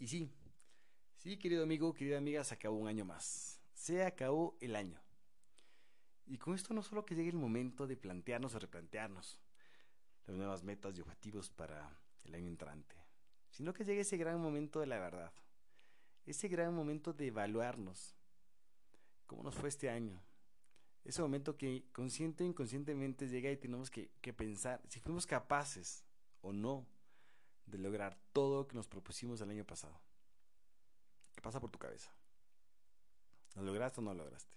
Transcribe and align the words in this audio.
Y 0.00 0.08
sí, 0.08 0.32
sí, 1.18 1.36
querido 1.36 1.62
amigo, 1.62 1.92
querida 1.92 2.16
amiga, 2.16 2.42
se 2.42 2.54
acabó 2.54 2.78
un 2.78 2.88
año 2.88 3.04
más. 3.04 3.60
Se 3.74 4.02
acabó 4.02 4.56
el 4.62 4.74
año. 4.74 4.98
Y 6.24 6.38
con 6.38 6.54
esto 6.54 6.72
no 6.72 6.82
solo 6.82 7.04
que 7.04 7.14
llegue 7.14 7.28
el 7.28 7.36
momento 7.36 7.86
de 7.86 7.98
plantearnos 7.98 8.54
o 8.54 8.58
replantearnos 8.58 9.38
las 10.26 10.36
nuevas 10.36 10.64
metas 10.64 10.96
y 10.96 11.02
objetivos 11.02 11.50
para 11.50 12.00
el 12.24 12.34
año 12.34 12.48
entrante, 12.48 12.96
sino 13.50 13.74
que 13.74 13.84
llegue 13.84 14.00
ese 14.00 14.16
gran 14.16 14.40
momento 14.40 14.80
de 14.80 14.86
la 14.86 14.98
verdad, 14.98 15.34
ese 16.24 16.48
gran 16.48 16.74
momento 16.74 17.12
de 17.12 17.26
evaluarnos, 17.26 18.16
cómo 19.26 19.42
nos 19.42 19.54
fue 19.54 19.68
este 19.68 19.90
año, 19.90 20.22
ese 21.04 21.20
momento 21.20 21.58
que 21.58 21.84
consciente 21.92 22.42
o 22.42 22.46
inconscientemente 22.46 23.28
llega 23.28 23.50
y 23.50 23.58
tenemos 23.58 23.90
que, 23.90 24.10
que 24.22 24.32
pensar 24.32 24.80
si 24.88 24.98
fuimos 24.98 25.26
capaces 25.26 26.04
o 26.40 26.54
no 26.54 26.86
de 27.70 27.78
lograr 27.78 28.16
todo 28.32 28.62
lo 28.62 28.68
que 28.68 28.76
nos 28.76 28.88
propusimos 28.88 29.40
el 29.40 29.50
año 29.50 29.64
pasado. 29.64 30.00
¿Qué 31.34 31.40
pasa 31.40 31.60
por 31.60 31.70
tu 31.70 31.78
cabeza? 31.78 32.12
¿Lo 33.54 33.62
lograste 33.62 34.00
o 34.00 34.02
no 34.02 34.14
lo 34.14 34.24
lograste? 34.24 34.54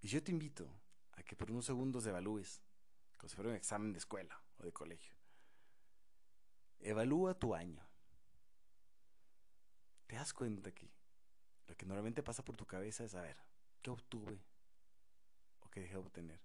Y 0.00 0.08
yo 0.08 0.22
te 0.22 0.32
invito 0.32 0.68
a 1.12 1.22
que 1.22 1.36
por 1.36 1.50
unos 1.50 1.64
segundos 1.64 2.06
evalúes, 2.06 2.62
como 3.16 3.28
si 3.28 3.36
fuera 3.36 3.50
un 3.50 3.56
examen 3.56 3.92
de 3.92 3.98
escuela 3.98 4.40
o 4.58 4.64
de 4.64 4.72
colegio. 4.72 5.14
Evalúa 6.80 7.34
tu 7.34 7.54
año. 7.54 7.82
Te 10.06 10.16
das 10.16 10.34
cuenta 10.34 10.72
que 10.72 10.90
lo 11.66 11.76
que 11.76 11.86
normalmente 11.86 12.22
pasa 12.22 12.44
por 12.44 12.56
tu 12.56 12.66
cabeza 12.66 13.04
es, 13.04 13.12
saber 13.12 13.36
¿qué 13.80 13.90
obtuve 13.90 14.44
o 15.60 15.70
qué 15.70 15.80
dejé 15.80 15.94
de 15.94 16.00
obtener? 16.00 16.40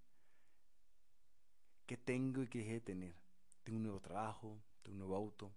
¿Qué 1.86 1.98
tengo 1.98 2.44
y 2.44 2.48
qué 2.48 2.60
dejé 2.60 2.74
de 2.74 2.82
tener? 2.82 3.16
Tengo 3.64 3.78
un 3.78 3.84
nuevo 3.84 4.00
trabajo, 4.00 4.62
tengo 4.90 5.04
un 5.04 5.08
nuevo 5.08 5.16
auto, 5.16 5.54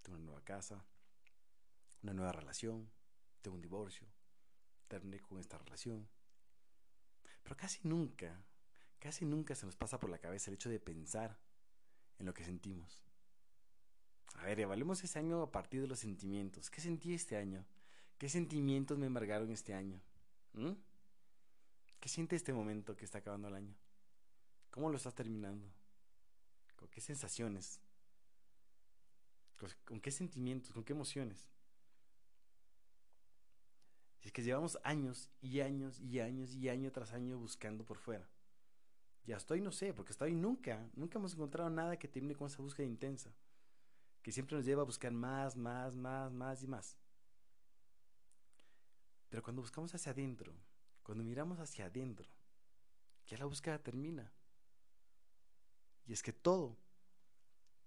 tengo 0.00 0.16
una 0.16 0.24
nueva 0.24 0.44
casa, 0.44 0.82
una 2.02 2.14
nueva 2.14 2.32
relación, 2.32 2.90
tengo 3.42 3.56
un 3.56 3.60
divorcio, 3.60 4.06
terminé 4.88 5.20
con 5.20 5.38
esta 5.38 5.58
relación. 5.58 6.08
Pero 7.42 7.54
casi 7.54 7.80
nunca, 7.86 8.42
casi 8.98 9.26
nunca 9.26 9.54
se 9.54 9.66
nos 9.66 9.76
pasa 9.76 10.00
por 10.00 10.08
la 10.08 10.18
cabeza 10.18 10.50
el 10.50 10.54
hecho 10.54 10.70
de 10.70 10.80
pensar 10.80 11.38
en 12.18 12.24
lo 12.24 12.32
que 12.32 12.44
sentimos. 12.44 13.02
A 14.36 14.44
ver, 14.44 14.58
evaluemos 14.58 15.04
ese 15.04 15.18
año 15.18 15.42
a 15.42 15.52
partir 15.52 15.82
de 15.82 15.88
los 15.88 15.98
sentimientos. 15.98 16.70
¿Qué 16.70 16.80
sentí 16.80 17.12
este 17.12 17.36
año? 17.36 17.66
¿Qué 18.16 18.30
sentimientos 18.30 18.96
me 18.96 19.06
embargaron 19.06 19.50
este 19.50 19.74
año? 19.74 20.00
¿Mm? 20.54 20.72
¿Qué 22.00 22.08
siente 22.08 22.36
este 22.36 22.54
momento 22.54 22.96
que 22.96 23.04
está 23.04 23.18
acabando 23.18 23.48
el 23.48 23.54
año? 23.54 23.74
¿Cómo 24.70 24.88
lo 24.88 24.96
estás 24.96 25.14
terminando? 25.14 25.70
¿Con 26.76 26.88
qué 26.88 27.02
sensaciones? 27.02 27.82
¿Con 29.84 30.00
qué 30.00 30.10
sentimientos? 30.10 30.72
¿Con 30.72 30.84
qué 30.84 30.92
emociones? 30.92 31.48
Es 34.22 34.32
que 34.32 34.42
llevamos 34.42 34.78
años 34.84 35.30
y 35.40 35.60
años 35.60 36.00
y 36.00 36.20
años 36.20 36.54
y 36.54 36.68
año 36.68 36.90
tras 36.92 37.12
año 37.12 37.38
buscando 37.38 37.84
por 37.84 37.98
fuera. 37.98 38.28
Y 39.24 39.32
hasta 39.32 39.54
hoy 39.54 39.60
no 39.60 39.72
sé, 39.72 39.92
porque 39.92 40.10
hasta 40.10 40.24
hoy 40.24 40.34
nunca, 40.34 40.88
nunca 40.94 41.18
hemos 41.18 41.34
encontrado 41.34 41.70
nada 41.70 41.96
que 41.96 42.08
termine 42.08 42.34
con 42.34 42.46
esa 42.46 42.62
búsqueda 42.62 42.86
intensa. 42.86 43.32
Que 44.22 44.32
siempre 44.32 44.56
nos 44.56 44.64
lleva 44.64 44.82
a 44.82 44.86
buscar 44.86 45.12
más, 45.12 45.56
más, 45.56 45.96
más, 45.96 46.32
más 46.32 46.62
y 46.62 46.66
más. 46.66 46.96
Pero 49.28 49.42
cuando 49.42 49.62
buscamos 49.62 49.94
hacia 49.94 50.12
adentro, 50.12 50.52
cuando 51.02 51.24
miramos 51.24 51.58
hacia 51.58 51.86
adentro, 51.86 52.28
ya 53.26 53.38
la 53.38 53.46
búsqueda 53.46 53.82
termina. 53.82 54.32
Y 56.06 56.12
es 56.12 56.22
que 56.22 56.32
todo, 56.32 56.76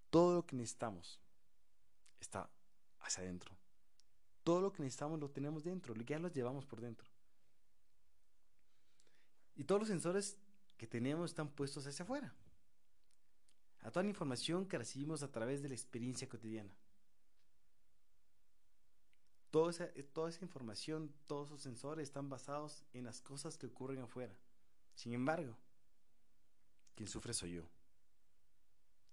todo 0.10 0.36
lo 0.36 0.46
que 0.46 0.56
necesitamos 0.56 1.22
está 2.26 2.50
hacia 3.00 3.24
adentro. 3.24 3.56
Todo 4.44 4.62
lo 4.62 4.72
que 4.72 4.84
necesitamos 4.84 5.20
lo 5.20 5.30
tenemos 5.30 5.64
dentro, 5.64 5.96
ya 5.96 6.20
lo 6.20 6.28
llevamos 6.30 6.66
por 6.66 6.82
dentro. 6.82 7.10
Y 9.56 9.64
todos 9.64 9.82
los 9.82 9.88
sensores 9.88 10.38
que 10.78 10.88
tenemos 10.88 11.32
están 11.32 11.50
puestos 11.50 11.88
hacia 11.88 12.04
afuera. 12.04 12.34
A 13.82 13.92
toda 13.92 14.04
la 14.04 14.10
información 14.10 14.68
que 14.68 14.78
recibimos 14.78 15.24
a 15.24 15.32
través 15.32 15.62
de 15.62 15.70
la 15.70 15.76
experiencia 15.76 16.28
cotidiana. 16.28 16.72
Toda 19.52 19.72
esa, 19.72 19.88
toda 20.12 20.30
esa 20.30 20.44
información, 20.44 21.14
todos 21.28 21.48
esos 21.48 21.62
sensores 21.62 22.10
están 22.10 22.28
basados 22.28 22.84
en 22.94 23.06
las 23.06 23.22
cosas 23.22 23.58
que 23.58 23.68
ocurren 23.68 24.02
afuera. 24.02 24.38
Sin 24.96 25.14
embargo, 25.14 25.56
quien 26.96 27.08
sufre 27.08 27.34
soy 27.34 27.54
yo. 27.54 27.64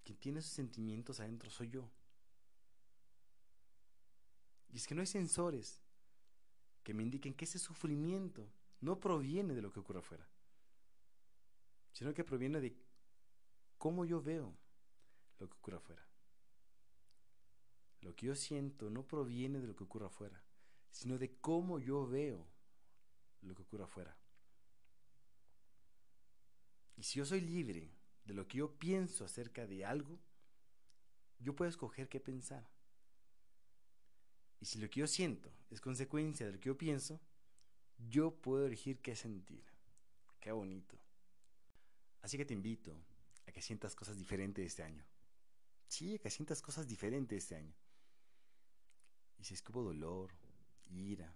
Quien 0.04 0.18
tiene 0.18 0.40
esos 0.40 0.52
sentimientos 0.52 1.20
adentro 1.20 1.48
soy 1.48 1.68
yo. 1.68 1.88
Y 4.72 4.76
es 4.76 4.86
que 4.86 4.94
no 4.94 5.02
hay 5.02 5.06
sensores 5.06 5.80
que 6.82 6.94
me 6.94 7.02
indiquen 7.02 7.34
que 7.34 7.44
ese 7.44 7.58
sufrimiento 7.58 8.50
no 8.80 8.98
proviene 8.98 9.54
de 9.54 9.62
lo 9.62 9.72
que 9.72 9.80
ocurre 9.80 10.00
afuera, 10.00 10.28
sino 11.92 12.14
que 12.14 12.24
proviene 12.24 12.60
de 12.60 12.76
cómo 13.78 14.04
yo 14.04 14.20
veo 14.22 14.56
lo 15.38 15.48
que 15.48 15.56
ocurre 15.56 15.76
afuera. 15.76 16.06
Lo 18.00 18.16
que 18.16 18.26
yo 18.26 18.34
siento 18.34 18.90
no 18.90 19.06
proviene 19.06 19.60
de 19.60 19.68
lo 19.68 19.76
que 19.76 19.84
ocurre 19.84 20.06
afuera, 20.06 20.42
sino 20.90 21.18
de 21.18 21.36
cómo 21.36 21.78
yo 21.78 22.06
veo 22.06 22.48
lo 23.42 23.54
que 23.54 23.62
ocurre 23.62 23.84
afuera. 23.84 24.16
Y 26.96 27.04
si 27.04 27.18
yo 27.18 27.24
soy 27.24 27.40
libre 27.40 27.92
de 28.24 28.34
lo 28.34 28.48
que 28.48 28.58
yo 28.58 28.78
pienso 28.78 29.24
acerca 29.24 29.66
de 29.66 29.84
algo, 29.84 30.18
yo 31.38 31.54
puedo 31.54 31.68
escoger 31.68 32.08
qué 32.08 32.20
pensar. 32.20 32.68
Y 34.62 34.64
si 34.64 34.78
lo 34.78 34.88
que 34.88 35.00
yo 35.00 35.08
siento 35.08 35.50
es 35.70 35.80
consecuencia 35.80 36.46
de 36.46 36.52
lo 36.52 36.60
que 36.60 36.68
yo 36.68 36.78
pienso, 36.78 37.20
yo 38.08 38.30
puedo 38.30 38.64
elegir 38.64 39.00
qué 39.00 39.16
sentir. 39.16 39.64
Qué 40.38 40.52
bonito. 40.52 40.96
Así 42.20 42.36
que 42.36 42.44
te 42.44 42.54
invito 42.54 42.96
a 43.48 43.50
que 43.50 43.60
sientas 43.60 43.96
cosas 43.96 44.16
diferentes 44.16 44.64
este 44.64 44.84
año. 44.84 45.04
Sí, 45.88 46.14
a 46.14 46.18
que 46.18 46.30
sientas 46.30 46.62
cosas 46.62 46.86
diferentes 46.86 47.38
este 47.38 47.56
año. 47.56 47.74
Y 49.36 49.42
si 49.42 49.54
es 49.54 49.62
que 49.62 49.72
hubo 49.72 49.82
dolor, 49.82 50.30
ira, 50.92 51.34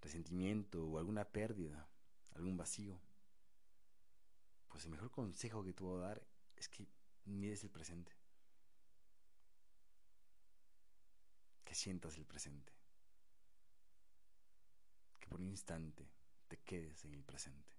resentimiento 0.00 0.86
o 0.86 0.98
alguna 0.98 1.24
pérdida, 1.24 1.88
algún 2.36 2.56
vacío, 2.56 2.96
pues 4.68 4.84
el 4.84 4.92
mejor 4.92 5.10
consejo 5.10 5.64
que 5.64 5.72
te 5.72 5.80
puedo 5.80 5.98
dar 5.98 6.24
es 6.54 6.68
que 6.68 6.86
mires 7.24 7.64
el 7.64 7.70
presente. 7.70 8.12
Que 11.66 11.74
sientas 11.74 12.16
el 12.16 12.24
presente. 12.24 12.72
Que 15.18 15.26
por 15.26 15.40
un 15.40 15.48
instante 15.48 16.08
te 16.46 16.58
quedes 16.58 17.04
en 17.04 17.12
el 17.12 17.24
presente. 17.24 17.74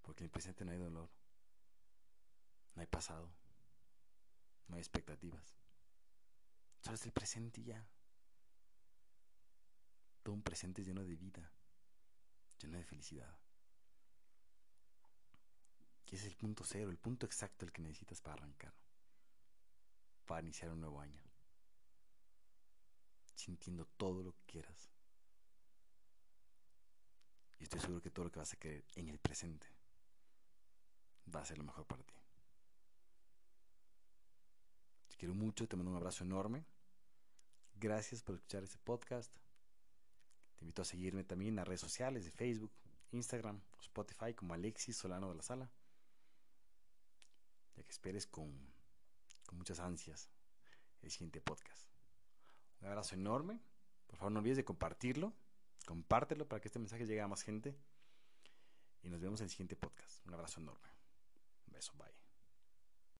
Porque 0.00 0.24
en 0.24 0.24
el 0.24 0.30
presente 0.30 0.64
no 0.64 0.72
hay 0.72 0.78
dolor, 0.78 1.10
no 2.74 2.80
hay 2.80 2.86
pasado, 2.88 3.30
no 4.66 4.76
hay 4.76 4.80
expectativas. 4.80 5.54
Solo 6.80 6.96
es 6.96 7.04
el 7.04 7.12
presente 7.12 7.60
y 7.60 7.64
ya. 7.64 7.86
Todo 10.22 10.34
un 10.34 10.42
presente 10.42 10.82
lleno 10.82 11.04
de 11.04 11.14
vida, 11.14 11.52
lleno 12.60 12.78
de 12.78 12.84
felicidad. 12.84 13.38
Y 16.06 16.14
ese 16.14 16.26
es 16.26 16.32
el 16.32 16.36
punto 16.36 16.64
cero, 16.64 16.90
el 16.90 16.98
punto 16.98 17.26
exacto 17.26 17.64
el 17.64 17.72
que 17.72 17.82
necesitas 17.82 18.20
para 18.20 18.34
arrancar, 18.34 18.74
para 20.26 20.42
iniciar 20.42 20.70
un 20.70 20.80
nuevo 20.80 21.00
año 21.00 21.21
sintiendo 23.42 23.86
todo 23.96 24.22
lo 24.22 24.32
que 24.32 24.44
quieras. 24.46 24.90
Y 27.58 27.64
estoy 27.64 27.80
seguro 27.80 28.02
que 28.02 28.10
todo 28.10 28.24
lo 28.26 28.32
que 28.32 28.38
vas 28.38 28.52
a 28.52 28.56
querer 28.56 28.84
en 28.96 29.08
el 29.08 29.18
presente 29.18 29.66
va 31.34 31.40
a 31.40 31.44
ser 31.44 31.58
lo 31.58 31.64
mejor 31.64 31.86
para 31.86 32.02
ti. 32.02 32.14
Te 35.08 35.16
quiero 35.16 35.34
mucho, 35.34 35.68
te 35.68 35.76
mando 35.76 35.90
un 35.90 35.96
abrazo 35.96 36.24
enorme. 36.24 36.64
Gracias 37.74 38.22
por 38.22 38.36
escuchar 38.36 38.62
este 38.62 38.78
podcast. 38.78 39.32
Te 40.56 40.64
invito 40.64 40.82
a 40.82 40.84
seguirme 40.84 41.24
también 41.24 41.50
en 41.50 41.56
las 41.56 41.68
redes 41.68 41.80
sociales 41.80 42.24
de 42.24 42.30
Facebook, 42.30 42.72
Instagram 43.10 43.60
Spotify 43.80 44.34
como 44.34 44.54
Alexis 44.54 44.96
Solano 44.96 45.30
de 45.30 45.36
la 45.36 45.42
Sala. 45.42 45.70
Ya 47.76 47.82
que 47.82 47.90
esperes 47.90 48.26
con, 48.26 48.72
con 49.46 49.58
muchas 49.58 49.80
ansias 49.80 50.28
el 51.02 51.10
siguiente 51.10 51.40
podcast. 51.40 51.91
Un 52.82 52.88
abrazo 52.88 53.14
enorme. 53.14 53.60
Por 54.08 54.18
favor, 54.18 54.32
no 54.32 54.40
olvides 54.40 54.56
de 54.56 54.64
compartirlo. 54.64 55.32
Compártelo 55.86 56.48
para 56.48 56.60
que 56.60 56.68
este 56.68 56.78
mensaje 56.78 57.06
llegue 57.06 57.20
a 57.20 57.28
más 57.28 57.42
gente. 57.42 57.76
Y 59.02 59.08
nos 59.08 59.20
vemos 59.20 59.40
en 59.40 59.44
el 59.44 59.50
siguiente 59.50 59.76
podcast. 59.76 60.26
Un 60.26 60.34
abrazo 60.34 60.60
enorme. 60.60 60.88
Un 61.68 61.72
beso. 61.72 61.92
Bye. 61.96 62.21